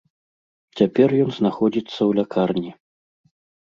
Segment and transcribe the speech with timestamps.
[0.79, 2.71] Цяпер ён знаходзіцца ў лякарні.